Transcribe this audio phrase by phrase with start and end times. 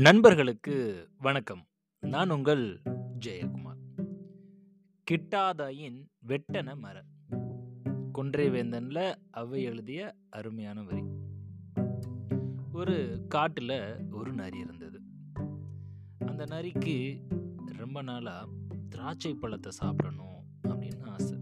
[0.00, 1.66] நண்பர்களுக்கு வணக்கம்.
[2.00, 2.80] நான் உங்கள்
[3.26, 4.08] ஜெயக்குமார்.
[5.10, 7.02] கிட்டாதாயின் வெட்டன மர.
[8.12, 11.02] கொன்றை வேந்தன்ல அவை எழுதிய அருமையான வரி.
[12.72, 15.00] ஒரு காட்டுல ஒரு நரி இருந்தது.
[16.26, 17.22] அந்த நரிக்கு
[17.66, 18.48] ரொம்ப நாளா
[18.88, 21.38] திராட்சை பழத்தை சாப்பிடணும் அப்படின்னு ஆசை.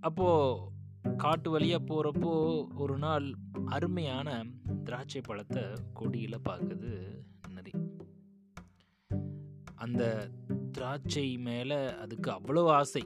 [0.00, 0.56] அப்போ
[1.16, 3.34] காட்டு வழியா போறப்போ ஒரு நாள்
[3.64, 4.44] அருமையான
[4.84, 6.90] திராட்சை பழத்தை கொடியில் பார்க்குது
[7.48, 7.72] நரி.
[9.74, 10.30] அந்த
[10.72, 13.02] திராட்சை மேலே அதுக்கு அவ்வளோ ஆசை.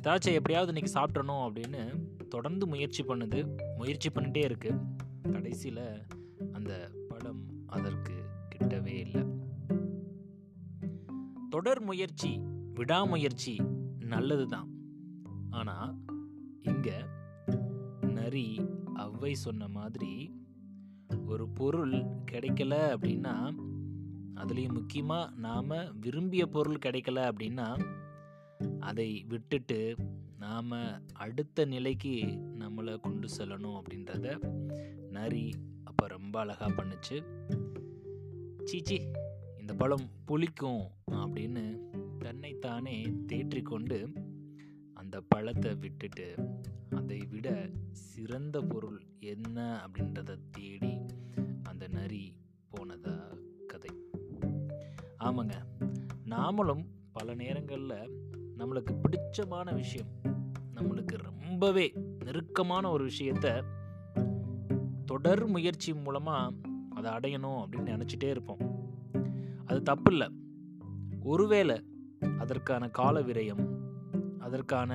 [0.00, 1.82] திராட்சை எப்படியாவது இன்றைக்கி சாப்பிட்றணும் அப்படின்னு
[2.28, 3.40] தொடர்ந்து முயற்சி பண்ணுது
[3.76, 4.82] முயற்சி பண்ணிட்டே இருக்குது
[5.32, 5.84] கடைசியில்
[6.52, 6.72] அந்த
[7.08, 8.16] பழம் அதற்கு
[8.52, 9.22] கிட்டவே இல்லை.
[11.50, 12.30] தொடர் முயற்சி
[12.78, 13.54] விடாமுயற்சி
[14.12, 14.68] நல்லது தான்
[15.50, 15.90] ஆனால்
[16.62, 16.96] இங்கே
[18.14, 18.46] நரி
[18.94, 20.42] அவ்வை சொன்ன மாதிரி
[21.26, 21.92] ஒரு பொருள்
[22.32, 23.54] கிடைக்கல அப்படின்னா
[24.34, 27.84] அதுலேயும் முக்கியமாக நாம் விரும்பிய பொருள் கிடைக்கல அப்படின்னா
[28.80, 29.96] அதை விட்டுட்டு
[30.38, 30.70] நாம்
[31.12, 32.22] அடுத்த நிலைக்கு
[32.58, 34.52] நம்மளை கொண்டு செல்லணும் அப்படின்றத
[35.10, 35.50] நரி
[35.84, 37.24] அப்போ ரொம்ப அழகாக பண்ணுச்சு.
[38.64, 39.00] சீச்சி
[39.60, 41.78] இந்த பழம் புளிக்கும் அப்படின்னு
[42.18, 44.23] தன்னைத்தானே தேற்றிக்கொண்டு
[45.14, 46.34] அந்த பழத்தை விட்டுட்டு
[46.96, 51.06] அதை விட சிறந்த பொருள் என்ன அப்படின்றத தேடி
[51.62, 52.36] அந்த நரி
[52.70, 53.90] போனதா கதை.
[55.18, 55.52] ஆமாங்க.
[56.26, 58.22] நாமளும் பல நேரங்களில்
[58.58, 60.06] நம்மளுக்கு பிடிச்சமான விஷயம்
[60.74, 61.92] நம்மளுக்கு ரொம்பவே
[62.24, 63.64] நெருக்கமான ஒரு விஷயத்த
[65.06, 66.54] தொடர் முயற்சி மூலமாக
[66.90, 68.58] அதை அடையணும் அப்படின்னு நினச்சிட்டே இருப்போம்.
[69.66, 70.28] அது தப்பு இல்லை
[71.22, 71.84] ஒருவேளை
[72.38, 73.82] அதற்கான கால விரயம்
[74.44, 74.92] அதற்கான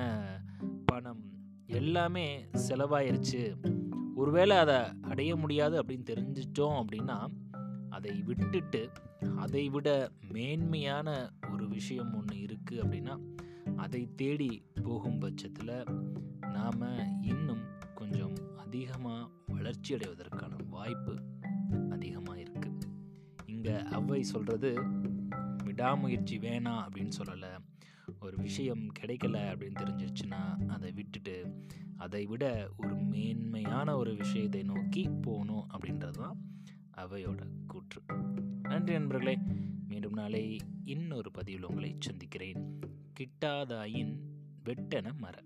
[0.86, 1.22] பணம்
[1.66, 2.26] எல்லாமே
[2.68, 3.42] செலவாயிருச்சு.
[4.14, 7.18] ஒருவேளை அதை அடைய முடியாது அப்படின்னு தெரிஞ்சிட்டோம் அப்படின்னா
[7.88, 8.82] அதை விட்டுட்டு
[9.36, 9.88] அதை விட
[10.32, 11.08] மேன்மையான
[11.52, 13.14] ஒரு விஷயம் ஒன்று இருக்குது அப்படின்னா
[13.76, 14.50] அதை தேடி
[14.82, 15.74] போகும் பட்சத்தில்
[16.52, 16.86] நாம்
[17.22, 21.14] இன்னும் கொஞ்சம் அதிகமாக வளர்ச்சி அடைவதற்கான வாய்ப்பு
[21.90, 22.86] அதிகமாக இருக்குது
[23.46, 24.70] இங்கே அவ்வை சொல்கிறது
[25.64, 27.52] விடாமுயற்சி வேணாம் அப்படின்னு சொல்லலை.
[28.20, 31.64] ஒரு விஷயம் கிடைக்கல அப்படின்னு தெரிஞ்சிருச்சுன்னா அதை விட்டுட்டு
[31.96, 36.36] அதை விட ஒரு மேன்மையான ஒரு விஷயத்தை நோக்கி போகணும் அப்படின்றது தான்
[36.96, 38.02] அவையோட கூற்று.
[38.62, 39.38] நன்றி நண்பர்களே
[39.88, 42.78] மீண்டும் நாளை இன்னொரு பதிவில் உங்களை சந்திக்கிறேன்.
[43.20, 44.16] கிட்டாதாயின்
[44.64, 45.42] வெட்டென மர.